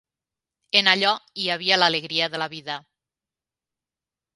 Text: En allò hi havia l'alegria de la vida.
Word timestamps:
En 0.79 0.89
allò 0.93 1.11
hi 1.43 1.47
havia 1.57 1.79
l'alegria 1.83 2.33
de 2.37 2.43
la 2.45 2.51
vida. 2.59 2.83